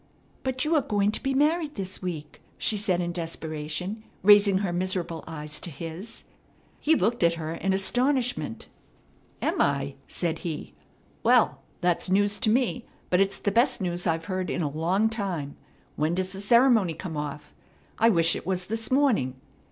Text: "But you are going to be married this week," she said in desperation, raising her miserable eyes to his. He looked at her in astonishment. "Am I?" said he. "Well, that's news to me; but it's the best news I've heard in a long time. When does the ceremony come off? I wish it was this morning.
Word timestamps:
"But 0.41 0.65
you 0.65 0.73
are 0.73 0.81
going 0.81 1.11
to 1.11 1.21
be 1.21 1.35
married 1.35 1.75
this 1.75 2.01
week," 2.01 2.41
she 2.57 2.75
said 2.75 3.01
in 3.01 3.11
desperation, 3.11 4.03
raising 4.23 4.57
her 4.65 4.73
miserable 4.73 5.23
eyes 5.27 5.59
to 5.59 5.69
his. 5.69 6.23
He 6.79 6.95
looked 6.95 7.23
at 7.23 7.35
her 7.35 7.53
in 7.53 7.71
astonishment. 7.71 8.67
"Am 9.43 9.61
I?" 9.61 9.93
said 10.07 10.39
he. 10.39 10.73
"Well, 11.21 11.61
that's 11.81 12.09
news 12.09 12.39
to 12.39 12.49
me; 12.49 12.87
but 13.11 13.21
it's 13.21 13.37
the 13.37 13.51
best 13.51 13.79
news 13.79 14.07
I've 14.07 14.25
heard 14.25 14.49
in 14.49 14.63
a 14.63 14.69
long 14.71 15.07
time. 15.07 15.55
When 15.97 16.15
does 16.15 16.31
the 16.33 16.41
ceremony 16.41 16.95
come 16.95 17.15
off? 17.15 17.53
I 17.99 18.09
wish 18.09 18.35
it 18.35 18.43
was 18.47 18.65
this 18.65 18.89
morning. 18.89 19.35